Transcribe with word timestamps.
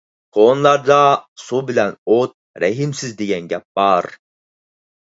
كونىلاردا: 0.37 0.97
«سۇ 1.43 1.61
بىلەن 1.69 1.95
ئوت 2.15 2.35
رەھىمسىز» 2.65 3.17
دېگەن 3.23 3.55
گەپ 3.55 3.71
بار. 3.83 4.13